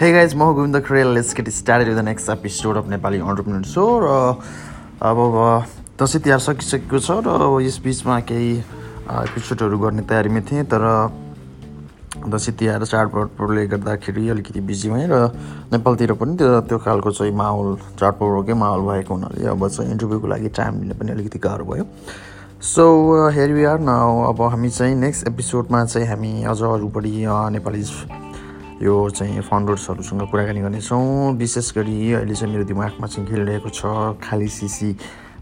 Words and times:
Hey 0.00 0.12
guys, 0.12 0.34
म 0.34 0.44
Govinda 0.56 0.76
Kharel 0.80 1.08
let's 1.14 1.34
get 1.36 1.48
started 1.48 1.88
with 1.88 1.96
the 1.96 2.04
next 2.04 2.30
episode 2.30 2.76
of 2.76 2.86
Nepali 2.88 3.18
entrepreneur 3.20 3.66
so 3.66 3.82
र 4.00 4.06
अब 5.04 5.18
दसैँ 6.00 6.20
तिहार 6.24 6.38
सकिसकेको 6.40 6.98
छ 6.98 7.16
र 7.20 7.60
यस 7.60 7.76
बिचमा 7.84 8.18
केही 8.24 8.52
एपिसोडहरू 8.56 9.78
गर्ने 9.78 10.02
तयारीमा 10.08 10.40
थिएँ 10.48 10.64
तर 10.72 10.84
दसैँ 12.32 12.54
तिहार 12.56 12.84
चाडपर्वले 12.84 13.66
गर्दाखेरि 13.66 14.28
अलिकति 14.28 14.60
बिजी 14.64 14.88
भएँ 14.88 15.06
र 15.12 15.20
नेपालतिर 15.68 16.12
पनि 16.16 16.36
त्यो 16.40 16.60
त्यो 16.64 16.78
खालको 16.80 17.10
चाहिँ 17.20 17.36
माहौल 17.36 17.76
चाडपर्वकै 18.00 18.54
माहौल 18.56 18.80
भएको 18.88 19.14
हुनाले 19.14 19.46
अब 19.52 19.68
चाहिँ 19.68 19.90
इन्टरभ्यूको 19.92 20.26
लागि 20.32 20.48
टाइम 20.56 20.80
लिन 20.80 20.92
पनि 20.96 21.12
अलिकति 21.12 21.38
गाह्रो 21.44 21.64
भयो। 21.68 21.84
सो 22.72 22.84
हेयर 23.36 23.52
वी 23.52 23.64
आर 23.64 23.78
न 23.84 23.92
अब 24.32 24.40
हामी 24.48 24.70
चाहिँ 24.70 24.96
नेक्स्ट 24.96 25.28
एपिसोडमा 25.28 25.84
चाहिँ 25.84 26.08
हामी 26.08 26.32
अझ 26.48 26.60
अरू 26.72 26.88
बढी 26.88 27.14
नेपाली 27.52 27.84
यो 28.82 28.94
चाहिँ 29.10 29.40
फाउन्डर्सहरूसँग 29.44 30.22
कुराकानी 30.30 30.60
गर्नेछौँ। 30.60 31.36
विशेष 31.36 31.72
गरी 31.76 32.12
अहिले 32.12 32.34
चाहिँ 32.34 32.52
मेरो 32.52 32.64
दिमागमा 32.64 33.06
चाहिँ 33.06 33.28
खेलिरहेको 33.28 33.68
छ 33.68 33.82
खाली 34.24 34.48
सिसी 34.48 34.92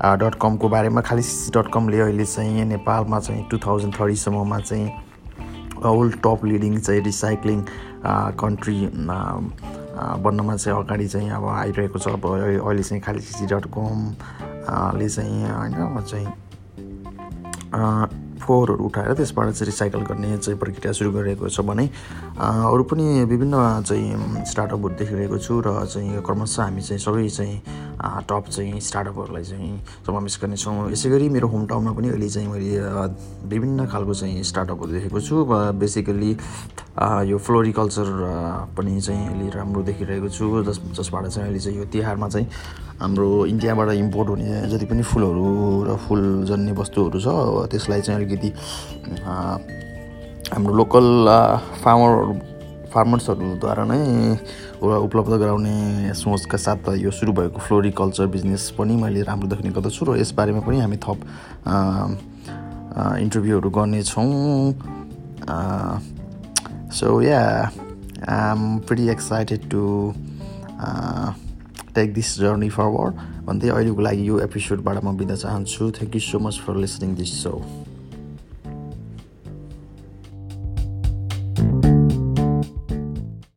डट 0.00 0.34
कमको 0.40 0.68
बारेमा। 0.68 1.00
खाली 1.04 1.22
सिसी 1.22 1.50
डट 1.52 1.68
कमले 1.72 2.00
अहिले 2.00 2.24
चाहिँ 2.24 2.64
नेपालमा 2.64 3.20
चाहिँ 3.20 3.44
टु 3.50 3.58
थाउजन्ड 3.60 3.94
थर्टीसम्ममा 4.00 4.58
चाहिँ 4.60 4.88
वर्ल्ड 5.84 6.16
टप 6.24 6.44
लिडिङ 6.44 6.78
चाहिँ 6.80 7.00
रिसाइक्लिङ 7.04 7.60
कन्ट्री 8.40 8.78
बन्नमा 10.24 10.56
चाहिँ 10.56 10.78
अगाडि 10.78 11.08
चाहिँ 11.08 11.30
अब 11.30 11.44
आइरहेको 11.44 11.98
छ। 11.98 12.08
अब 12.08 12.24
अहिले 12.24 12.82
चाहिँ 12.82 13.02
खाली 13.04 13.20
सिसी 13.20 13.46
डट 13.52 13.66
कमले 13.76 15.08
चाहिँ 15.08 15.44
होइन 15.44 15.72
चाहिँ 16.08 16.28
फोहोरहरू 18.46 18.84
उठाएर 18.86 19.12
त्यसबाट 19.18 19.50
चाहिँ 19.50 19.66
रिसाइकल 19.66 20.00
गर्ने 20.10 20.36
चाहिँ 20.38 20.58
प्रक्रिया 20.58 20.92
सुरु 20.94 21.10
गरिरहेको 21.12 21.48
छ 21.50 21.60
भने 21.66 21.84
अरू 22.38 22.82
पनि 22.90 23.04
विभिन्न 23.26 23.82
चाहिँ 23.82 24.44
स्टार्टअपहरू 24.46 24.94
देखिरहेको 24.94 25.38
छु 25.38 25.60
र 25.66 25.84
चाहिँ 25.84 26.22
क्रमशः 26.22 26.62
हामी 26.62 26.82
चाहिँ 26.82 27.00
सबै 27.02 27.28
चाहिँ 27.28 27.56
टप 28.28 28.44
चाहिँ 28.50 28.80
स्टार्टअपहरूलाई 28.80 29.44
चाहिँ 29.44 29.70
समावेश 30.06 30.38
गर्नेछौँ। 30.42 30.90
यसै 30.92 31.08
गरी 31.10 31.28
मेरो 31.32 31.48
होम 31.48 31.66
टाउनमा 31.66 31.92
पनि 31.96 32.08
अहिले 32.08 32.28
चाहिँ 32.28 32.48
मैले 32.48 32.78
विभिन्न 33.48 33.86
खालको 33.88 34.14
चाहिँ 34.14 34.42
स्टार्टअपहरू 34.44 34.92
देखेको 34.92 35.20
छु 35.20 35.44
बेसिकल्ली 35.80 36.30
यो 37.30 37.38
फ्लोरिकल्चर 37.38 38.08
पनि 38.76 39.00
चाहिँ 39.00 39.26
अहिले 39.26 39.48
राम्रो 39.56 39.82
देखिरहेको 39.82 40.28
छु। 40.28 40.44
जस 40.68 40.80
जसबाट 40.98 41.24
चाहिँ 41.26 41.48
अहिले 41.48 41.60
चाहिँ 41.60 41.78
यो 41.78 41.84
तिहारमा 41.92 42.28
चाहिँ 42.28 42.46
हाम्रो 43.00 43.28
इन्डियाबाट 43.46 43.88
इम्पोर्ट 43.92 44.28
हुने 44.28 44.68
जति 44.72 44.86
पनि 44.92 45.02
फुलहरू 45.04 45.48
र 45.88 45.96
फुलजन्य 46.04 46.72
वस्तुहरू 46.72 47.18
छ 47.20 47.28
त्यसलाई 47.72 48.00
चाहिँ 48.00 48.16
अलिकति 48.20 48.35
हाम्रो 50.52 50.74
लोकल 50.74 51.06
फार्मर 51.82 52.12
फार्मर्सहरूद्वारा 52.92 53.84
नै 53.84 54.00
उपलब्ध 54.80 55.32
गराउने 55.42 56.14
सोचका 56.14 56.58
साथ 56.58 56.88
यो 56.96 57.10
सुरु 57.10 57.32
भएको 57.32 57.58
फ्लोरिकल्चर 57.66 58.26
बिजनेस 58.26 58.70
पनि 58.78 58.96
मैले 58.96 59.22
राम्रो 59.22 59.48
देख्ने 59.48 59.70
गर्दछु 59.76 60.04
र 60.04 60.16
यसबारेमा 60.20 60.60
पनि 60.66 60.80
हामी 60.80 60.96
थप 61.04 61.18
इन्टरभ्यूहरू 62.96 63.70
गर्नेछौँ। 63.70 64.28
So 66.96 67.20
yeah 67.22 67.40
I 68.28 68.50
am 68.52 68.78
pretty 68.86 69.08
excited 69.08 69.60
to 69.70 69.82
take 71.94 72.14
this 72.14 72.28
journey 72.40 72.68
forward 72.68 73.14
भन्दै 73.46 73.68
अहिलेको 73.68 74.00
लागि 74.02 74.28
यो 74.28 74.38
एपिसोडबाट 74.46 74.96
म 75.04 75.16
बिदा 75.16 75.36
चाहन्छु। 75.36 75.90
Thank 75.98 76.14
you 76.14 76.20
so 76.20 76.38
much 76.38 76.56
for 76.66 76.76
listening 76.76 77.14
this 77.16 77.32
so 77.42 77.52